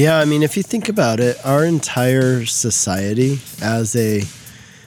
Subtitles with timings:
[0.00, 4.22] Yeah, I mean, if you think about it, our entire society as a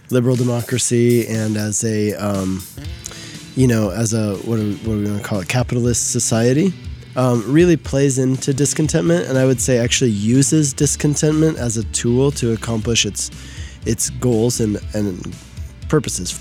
[0.09, 2.63] liberal democracy and as a, um,
[3.55, 6.73] you know, as a, what do, what we want to call it, capitalist society,
[7.15, 9.27] um, really plays into discontentment.
[9.27, 13.29] And I would say actually uses discontentment as a tool to accomplish its,
[13.85, 15.37] its goals and, and
[15.89, 16.31] purposes.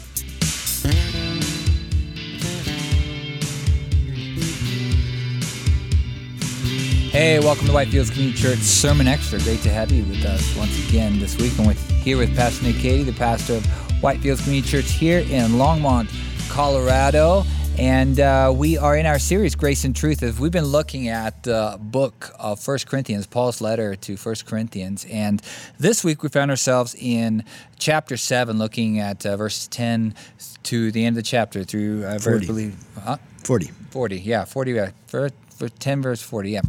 [7.13, 9.39] Hey, welcome to Whitefields Community Church Sermon Extra.
[9.41, 11.53] Great to have you with us once again this week.
[11.59, 13.65] I'm with, here with Pastor Nick Cady, the pastor of
[14.01, 16.09] Whitefields Community Church here in Longmont,
[16.49, 17.45] Colorado.
[17.77, 20.23] And uh, we are in our series, Grace and Truth.
[20.23, 25.05] As we've been looking at the book of First Corinthians, Paul's letter to First Corinthians.
[25.11, 25.43] And
[25.79, 27.45] this week we found ourselves in
[27.79, 30.15] chapter 7, looking at uh, verse 10
[30.63, 32.47] to the end of the chapter through, uh, 40.
[32.47, 33.19] believe, huh?
[33.45, 33.67] 40.
[33.91, 34.91] 40, yeah, 40, yeah.
[35.09, 35.35] For, for
[35.69, 36.61] 10 verse 40, yeah.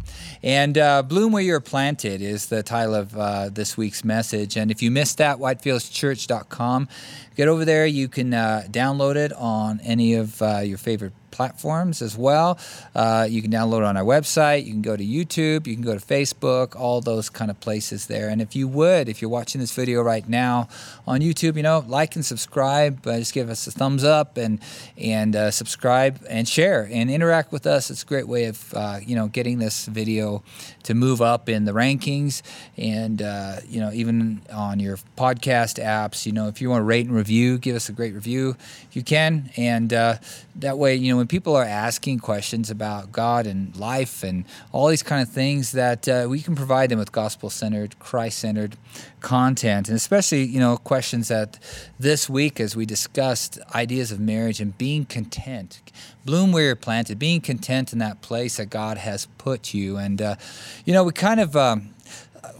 [0.42, 4.56] And uh, Bloom Where You're Planted is the title of uh, this week's message.
[4.56, 6.88] And if you missed that, whitefieldschurch.com,
[7.36, 7.86] get over there.
[7.86, 12.58] You can uh, download it on any of uh, your favorite platforms as well.
[12.94, 14.64] Uh, you can download on our website.
[14.64, 15.66] You can go to YouTube.
[15.66, 18.28] You can go to Facebook, all those kind of places there.
[18.28, 20.68] And if you would, if you're watching this video right now
[21.06, 23.06] on YouTube, you know, like and subscribe.
[23.06, 24.60] Uh, just give us a thumbs up and
[24.96, 27.90] and uh, subscribe and share and interact with us.
[27.90, 30.42] It's a great way of uh, you know getting this video
[30.84, 32.42] to move up in the rankings
[32.76, 36.26] and uh, you know even on your podcast apps.
[36.26, 38.56] You know, if you want to rate and review, give us a great review
[38.88, 40.16] if you can, and uh,
[40.56, 44.88] that way you know when people are asking questions about God and life and all
[44.88, 48.76] these kind of things, that uh, we can provide them with gospel-centered, Christ-centered
[49.20, 51.58] content, and especially you know questions that
[51.98, 55.80] this week as we discussed ideas of marriage and being content,
[56.26, 60.20] bloom where you're planted, being content in that place that God has put you, and
[60.20, 60.36] uh,
[60.84, 61.56] you know we kind of.
[61.56, 61.94] Um,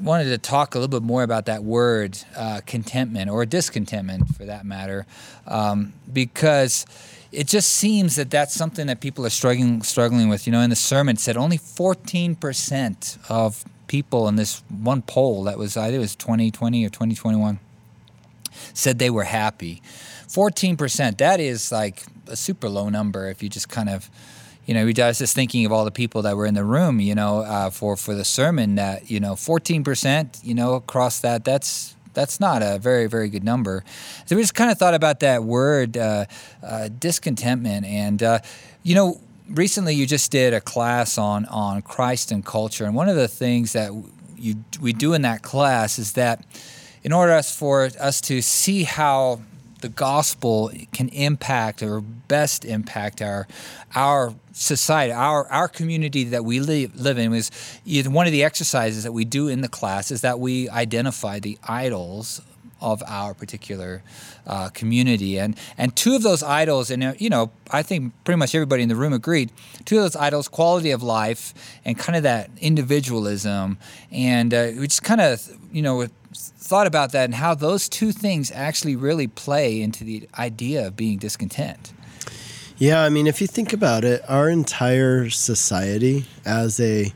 [0.00, 4.44] wanted to talk a little bit more about that word uh, contentment or discontentment for
[4.44, 5.06] that matter
[5.46, 6.86] um, because
[7.32, 10.46] it just seems that that's something that people are struggling struggling with.
[10.46, 15.58] You know, in the sermon said only 14% of people in this one poll that
[15.58, 17.58] was it was 2020 or 2021
[18.72, 19.82] said they were happy.
[20.28, 21.18] 14%.
[21.18, 24.10] That is like a super low number if you just kind of
[24.66, 27.00] you know, I was just thinking of all the people that were in the room,
[27.00, 28.76] you know, uh, for for the sermon.
[28.76, 33.28] That you know, fourteen percent, you know, across that, that's that's not a very very
[33.28, 33.84] good number.
[34.26, 36.26] So we just kind of thought about that word uh,
[36.62, 38.38] uh, discontentment, and uh,
[38.82, 39.20] you know,
[39.50, 43.28] recently you just did a class on on Christ and culture, and one of the
[43.28, 43.90] things that
[44.36, 46.44] you we do in that class is that
[47.02, 49.42] in order for us to see how
[49.84, 53.46] the gospel can impact or best impact our
[53.94, 59.04] our society, our our community that we live, live in is one of the exercises
[59.04, 62.40] that we do in the class is that we identify the idols
[62.84, 64.02] of our particular
[64.46, 68.38] uh, community and and two of those idols and uh, you know I think pretty
[68.38, 69.50] much everybody in the room agreed
[69.86, 73.78] two of those idols quality of life and kind of that individualism
[74.12, 78.12] and uh, we just kind of you know thought about that and how those two
[78.12, 81.92] things actually really play into the idea of being discontent.
[82.76, 87.12] Yeah, I mean, if you think about it, our entire society as a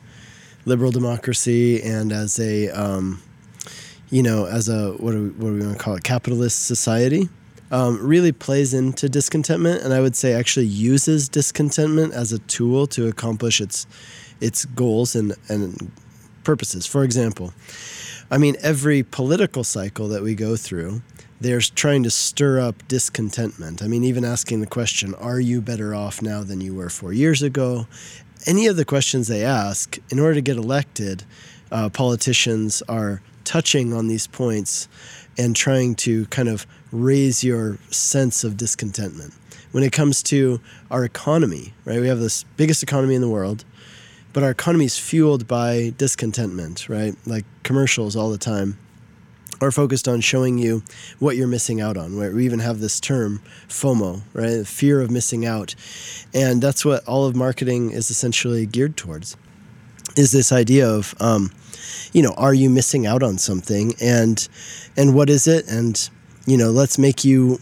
[0.64, 3.22] liberal democracy and as a, um,
[4.10, 7.28] you know, as a, what do we, what we want to call it, capitalist society,
[7.70, 9.82] um, really plays into discontentment.
[9.82, 13.86] And I would say actually uses discontentment as a tool to accomplish its,
[14.40, 15.90] its goals and, and
[16.44, 16.86] purposes.
[16.86, 17.52] For example,
[18.30, 21.02] I mean, every political cycle that we go through,
[21.40, 23.82] they're trying to stir up discontentment.
[23.82, 27.12] I mean, even asking the question, are you better off now than you were four
[27.12, 27.86] years ago?
[28.46, 31.24] Any of the questions they ask, in order to get elected,
[31.70, 34.88] uh, politicians are touching on these points
[35.36, 39.32] and trying to kind of raise your sense of discontentment.
[39.72, 40.60] When it comes to
[40.90, 42.00] our economy, right?
[42.00, 43.64] We have this biggest economy in the world
[44.32, 47.14] but our economy is fueled by discontentment, right?
[47.26, 48.78] Like commercials all the time
[49.60, 50.82] are focused on showing you
[51.18, 52.16] what you're missing out on.
[52.16, 54.66] Where we even have this term FOMO, right?
[54.66, 55.74] Fear of missing out,
[56.32, 59.36] and that's what all of marketing is essentially geared towards.
[60.16, 61.50] Is this idea of, um,
[62.12, 64.48] you know, are you missing out on something, and
[64.96, 66.08] and what is it, and
[66.46, 67.60] you know, let's make you,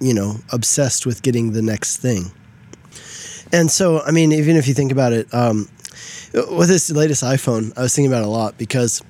[0.00, 2.30] you know, obsessed with getting the next thing.
[3.52, 5.68] And so, I mean, even if you think about it, um,
[6.50, 9.02] with this latest iPhone, I was thinking about a lot because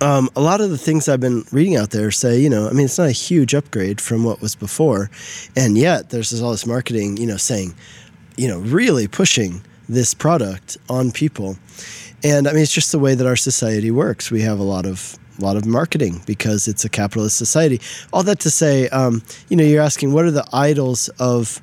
[0.00, 2.72] um, a lot of the things I've been reading out there say, you know, I
[2.72, 5.10] mean, it's not a huge upgrade from what was before,
[5.54, 7.74] and yet there's all this marketing, you know, saying,
[8.36, 11.56] you know, really pushing this product on people.
[12.22, 14.30] And I mean, it's just the way that our society works.
[14.30, 17.80] We have a lot of a lot of marketing because it's a capitalist society.
[18.12, 21.62] All that to say, um, you know, you're asking what are the idols of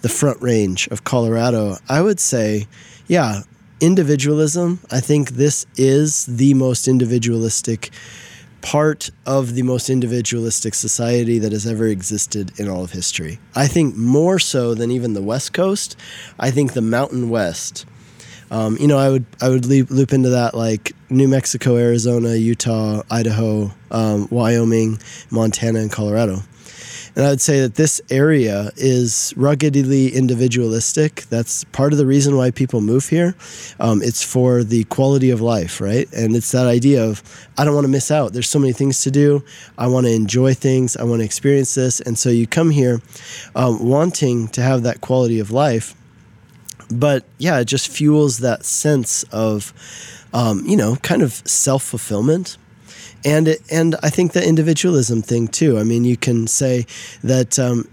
[0.00, 1.76] the Front Range of Colorado?
[1.88, 2.66] I would say,
[3.06, 3.42] yeah,
[3.80, 4.80] individualism.
[4.90, 7.90] I think this is the most individualistic
[8.60, 13.38] part of the most individualistic society that has ever existed in all of history.
[13.54, 15.96] I think more so than even the West Coast.
[16.40, 17.86] I think the Mountain West
[18.50, 22.34] um, you know, I would I would loop, loop into that like New Mexico, Arizona,
[22.34, 24.98] Utah, Idaho, um, Wyoming,
[25.30, 26.40] Montana, and Colorado.
[27.16, 31.22] And I would say that this area is ruggedly individualistic.
[31.30, 33.34] That's part of the reason why people move here.
[33.80, 36.06] Um, it's for the quality of life, right?
[36.12, 37.24] And it's that idea of,
[37.56, 38.34] I don't want to miss out.
[38.34, 39.42] There's so many things to do.
[39.76, 40.96] I want to enjoy things.
[40.96, 41.98] I want to experience this.
[41.98, 43.02] And so you come here
[43.56, 45.96] um, wanting to have that quality of life
[46.90, 49.72] but yeah, it just fuels that sense of,
[50.32, 52.56] um, you know, kind of self fulfillment.
[53.24, 55.78] And it, and I think the individualism thing too.
[55.78, 56.86] I mean, you can say
[57.22, 57.88] that um,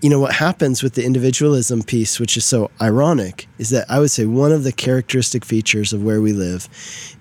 [0.00, 4.00] you know what happens with the individualism piece, which is so ironic, is that I
[4.00, 6.68] would say one of the characteristic features of where we live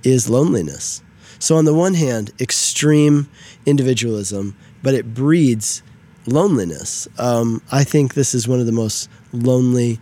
[0.03, 1.03] is loneliness.
[1.37, 3.29] So on the one hand, extreme
[3.65, 5.83] individualism, but it breeds
[6.25, 7.07] loneliness.
[7.17, 9.99] Um, I think this is one of the most lonely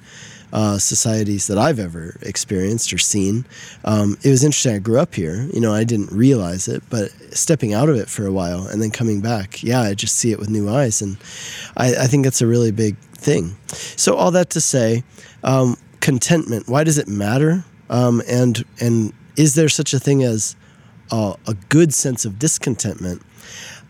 [0.53, 3.45] uh, societies that I've ever experienced or seen.
[3.85, 4.75] Um, it was interesting.
[4.75, 5.47] I grew up here.
[5.53, 8.81] You know, I didn't realize it, but stepping out of it for a while and
[8.81, 11.17] then coming back, yeah, I just see it with new eyes, and
[11.77, 13.55] I, I think that's a really big thing.
[13.67, 15.03] So all that to say,
[15.43, 16.67] um, contentment.
[16.67, 17.63] Why does it matter?
[17.89, 20.55] Um, and and is there such a thing as
[21.11, 23.21] a good sense of discontentment?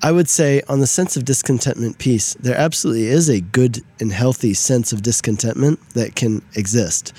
[0.02, 4.12] I would say on the sense of discontentment piece, there absolutely is a good and
[4.12, 7.14] healthy sense of discontentment that can exist.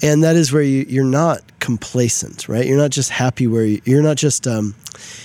[0.00, 2.66] And that is where you, are not complacent, right?
[2.66, 4.76] You're not just happy where you, are not just, um,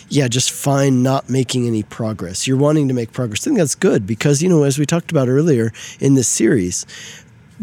[0.08, 2.48] yeah, just fine not making any progress.
[2.48, 3.44] You're wanting to make progress.
[3.44, 6.86] I think that's good because, you know, as we talked about earlier in this series,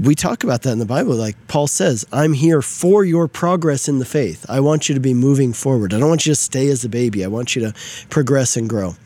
[0.00, 1.14] we talk about that in the Bible.
[1.14, 4.44] Like Paul says, I'm here for your progress in the faith.
[4.48, 5.94] I want you to be moving forward.
[5.94, 7.25] I don't want you to stay as a baby.
[7.25, 7.75] I want you to
[8.10, 8.96] progress and grow.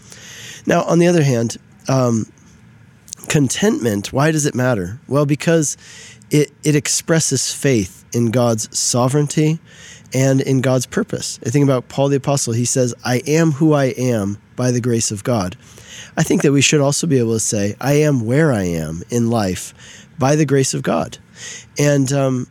[0.67, 1.57] Now, on the other hand,
[1.89, 2.27] um,
[3.29, 5.01] contentment, why does it matter?
[5.07, 5.77] Well, because
[6.65, 9.59] it, expresses faith in God's sovereignty
[10.12, 11.39] and in God's purpose.
[11.45, 12.53] I think about Paul the Apostle.
[12.53, 15.57] He says, I am who I am by the grace of God.
[16.17, 19.03] I think that we should also be able to say, I am where I am
[19.11, 21.19] in life by the grace of God.
[21.79, 22.47] And um,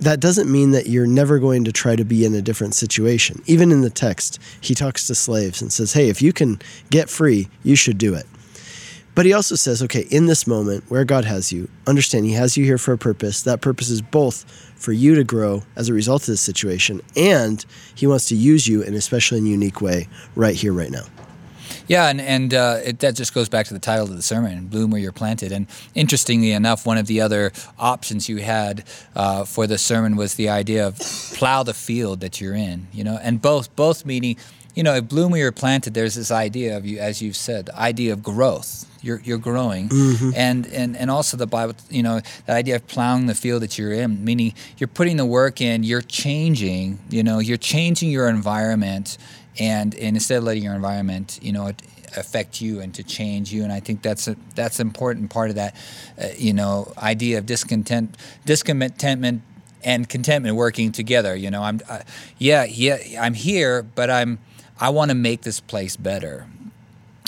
[0.00, 3.42] that doesn't mean that you're never going to try to be in a different situation.
[3.46, 6.60] Even in the text, he talks to slaves and says, Hey, if you can
[6.90, 8.26] get free, you should do it.
[9.18, 12.56] But he also says, okay, in this moment where God has you, understand He has
[12.56, 13.42] you here for a purpose.
[13.42, 14.44] That purpose is both
[14.76, 17.66] for you to grow as a result of this situation, and
[17.96, 20.06] He wants to use you in a special and unique way
[20.36, 21.02] right here, right now.
[21.86, 24.66] Yeah, and and uh, it, that just goes back to the title of the sermon,
[24.66, 28.84] "Bloom Where You're Planted." And interestingly enough, one of the other options you had
[29.14, 30.98] uh, for the sermon was the idea of
[31.34, 32.88] plow the field that you're in.
[32.92, 34.36] You know, and both both meaning,
[34.74, 37.66] you know, if bloom where you're planted, there's this idea of you, as you've said,
[37.66, 38.84] the idea of growth.
[39.00, 40.30] You're, you're growing, mm-hmm.
[40.34, 43.78] and, and and also the Bible, you know, that idea of plowing the field that
[43.78, 48.28] you're in, meaning you're putting the work in, you're changing, you know, you're changing your
[48.28, 49.16] environment
[49.58, 51.72] and and instead of letting your environment, you know,
[52.16, 53.64] affect you and to change you.
[53.64, 55.74] And I think that's a that's an important part of that,
[56.20, 59.42] uh, you know, idea of discontent, discontentment
[59.84, 61.36] and contentment working together.
[61.36, 62.00] You know, I'm, uh,
[62.38, 64.38] yeah, yeah, I'm here, but I'm,
[64.80, 66.46] I want to make this place better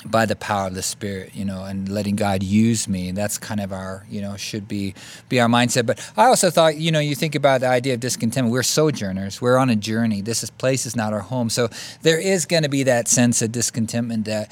[0.05, 3.13] by the power of the spirit you know and letting god use me.
[3.13, 4.95] That's kind of our you know should be
[5.29, 5.87] be our mindset.
[5.87, 8.53] But i also thought you know you think about the idea of discontentment.
[8.53, 9.41] We're sojourners.
[9.41, 10.23] We're on a journey.
[10.23, 11.51] This is place is not our home.
[11.51, 11.69] So
[12.03, 14.51] there is going to be that sense of discontentment that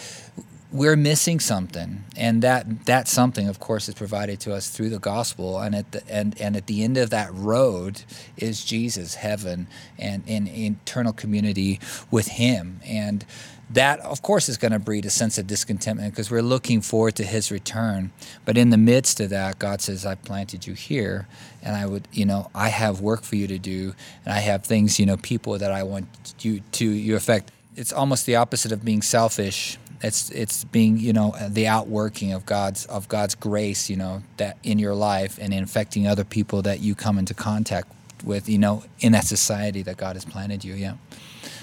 [0.70, 2.04] we're missing something.
[2.16, 5.58] And that that something of course is provided to us through the gospel.
[5.58, 8.02] And at the and, and at the end of that road
[8.36, 9.66] is jesus heaven
[9.98, 12.80] and in eternal community with him.
[12.84, 13.24] And
[13.70, 17.14] that of course is going to breed a sense of discontentment because we're looking forward
[17.16, 18.10] to his return.
[18.44, 21.28] But in the midst of that god says i've planted you here
[21.62, 23.94] and i would you know i have work for you to do
[24.24, 26.06] and i have things you know people that i want
[26.40, 27.50] you to you affect.
[27.76, 29.78] It's almost the opposite of being selfish.
[30.02, 34.56] It's it's being you know the outworking of god's of god's grace you know that
[34.62, 37.88] in your life and infecting other people that you come into contact
[38.24, 40.94] with you know in that society that god has planted you yeah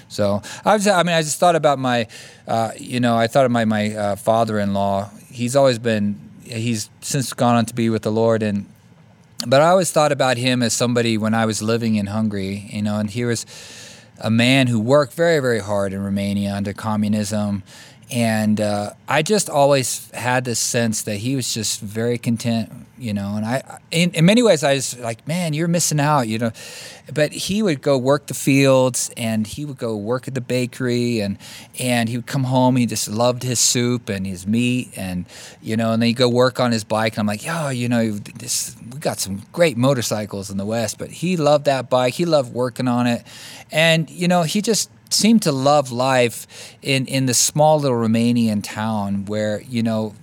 [0.08, 2.06] so I was, I mean, I just thought about my,
[2.46, 5.10] uh, you know, I thought of my my uh, father-in-law.
[5.30, 8.66] He's always been, he's since gone on to be with the Lord, and
[9.46, 12.82] but I always thought about him as somebody when I was living in Hungary, you
[12.82, 13.44] know, and he was
[14.18, 17.62] a man who worked very, very hard in Romania under communism.
[18.10, 23.12] And uh, I just always had this sense that he was just very content, you
[23.12, 23.34] know.
[23.34, 26.52] And I, in, in many ways, I was like, man, you're missing out, you know.
[27.12, 31.18] But he would go work the fields, and he would go work at the bakery,
[31.18, 31.36] and
[31.80, 32.76] and he would come home.
[32.76, 35.24] He just loved his soup and his meat, and
[35.60, 35.92] you know.
[35.92, 37.14] And then he'd go work on his bike.
[37.14, 40.96] And I'm like, yo, you know, this we got some great motorcycles in the West,
[40.96, 42.14] but he loved that bike.
[42.14, 43.26] He loved working on it,
[43.72, 48.62] and you know, he just seemed to love life in, in the small little Romanian
[48.62, 50.14] town where, you know,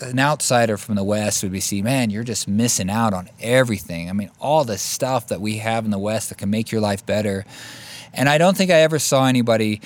[0.00, 4.10] an outsider from the West would be see, man, you're just missing out on everything.
[4.10, 6.80] I mean, all the stuff that we have in the West that can make your
[6.80, 7.44] life better.
[8.12, 9.80] And I don't think I ever saw anybody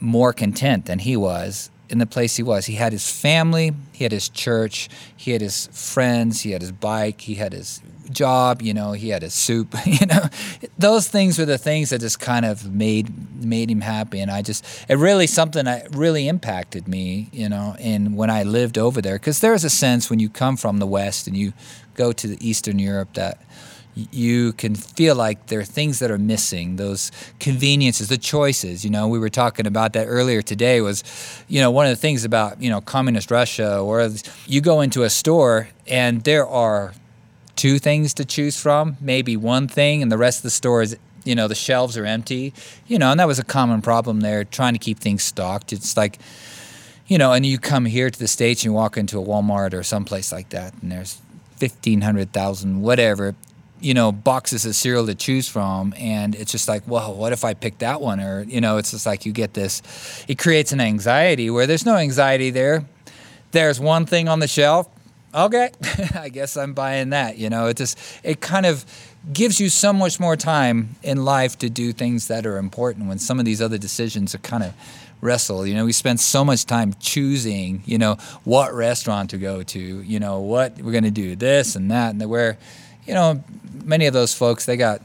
[0.00, 2.66] more content than he was in the place he was.
[2.66, 6.72] He had his family, he had his church, he had his friends, he had his
[6.72, 10.24] bike, he had his job, you know, he had his soup, you know.
[10.78, 14.42] Those things were the things that just kind of made made him happy and I
[14.42, 19.00] just it really something that really impacted me, you know, in when I lived over
[19.00, 21.52] there cuz there's a sense when you come from the west and you
[21.94, 23.40] go to the eastern Europe that
[23.94, 28.84] you can feel like there are things that are missing those conveniences the choices.
[28.84, 31.04] You know we were talking about that earlier today was
[31.48, 34.08] you know one of the things about you know communist russia or
[34.46, 36.94] you go into a store and there are
[37.56, 40.96] two things to choose from maybe one thing and the rest of the store is
[41.24, 42.54] you know the shelves are empty.
[42.86, 45.72] You know and that was a common problem there trying to keep things stocked.
[45.72, 46.18] It's like
[47.06, 49.74] you know and you come here to the states and you walk into a walmart
[49.74, 51.20] or someplace like that and there's
[51.58, 53.36] 1500,000 whatever
[53.82, 57.44] you know boxes of cereal to choose from and it's just like well what if
[57.44, 58.20] i pick that one?
[58.20, 59.82] Or you know it's just like you get this
[60.28, 62.84] it creates an anxiety where there's no anxiety there.
[63.50, 64.88] There's one thing on the shelf.
[65.34, 65.70] Okay
[66.14, 67.66] i guess i'm buying that you know.
[67.66, 68.84] It just it kind of
[69.32, 73.18] gives you so much more time in life to do things that are important when
[73.18, 74.74] some of these other decisions are kind of
[75.20, 75.66] wrestle.
[75.66, 79.80] You know we spend so much time choosing you know what restaurant to go to
[79.80, 82.58] you know what we're going to do this and that and where
[83.06, 83.42] you know
[83.84, 85.02] many of those folks they got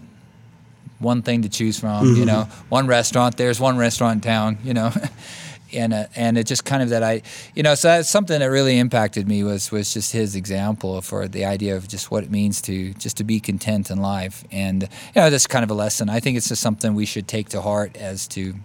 [0.99, 2.05] one thing to choose from.
[2.05, 2.19] Mm-hmm.
[2.19, 3.37] You know, one restaurant.
[3.37, 4.57] There's one restaurant in town.
[4.63, 4.91] You know.
[5.73, 7.21] and uh, and it just kind of that I
[7.53, 11.27] you know so that's something that really impacted me was was just his example for
[11.27, 14.83] the idea of just what it means to just to be content in life and
[14.83, 17.49] you know that's kind of a lesson I think it's just something we should take
[17.49, 18.55] to heart as to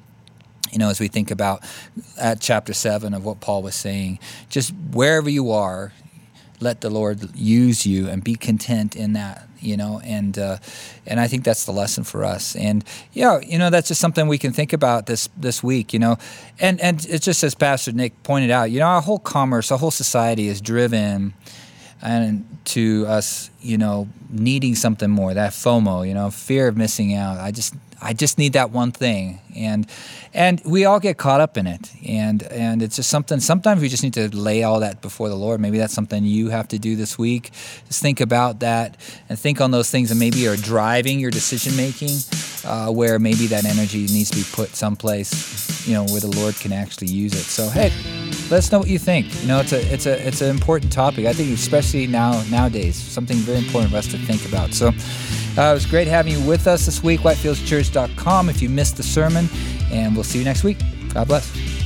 [0.71, 1.65] you know as we think about
[2.21, 5.93] at chapter 7 of what Paul was saying just wherever you are
[6.63, 10.59] let the Lord use you and be content in that you know, and uh,
[11.07, 12.57] and I think that's the lesson for us.
[12.57, 15.99] And yeah, you know, that's just something we can think about this this week, you
[15.99, 16.17] know,
[16.59, 19.79] and and it's just as Pastor Nick pointed out, you know, our whole commerce, our
[19.79, 21.35] whole society is driven
[22.03, 27.15] and to us, you know, needing something more, that FOMO, you know, fear of missing
[27.15, 27.39] out.
[27.39, 29.87] I just I just need that one thing, and
[30.35, 33.39] and we all get caught up in it, and and it's just something.
[33.39, 35.61] Sometimes we just need to lay all that before the Lord.
[35.61, 37.53] Maybe that's something you have to do this week.
[37.87, 38.97] Just think about that
[39.29, 42.19] and think on those things that maybe are driving your decision making,
[42.65, 46.57] uh, where maybe that energy needs to be put someplace, you know, where the Lord
[46.57, 47.45] can actually use it.
[47.45, 47.93] So hey,
[48.53, 49.27] let us know what you think.
[49.41, 51.25] You know, it's a it's a it's an important topic.
[51.25, 54.75] I think especially now nowadays, something very important for us to think about.
[54.75, 54.93] So.
[55.55, 59.03] Uh, it was great having you with us this week, whitefieldschurch.com if you missed the
[59.03, 59.51] sermon,
[59.93, 60.79] and we'll see you next week.
[61.13, 61.82] God bless.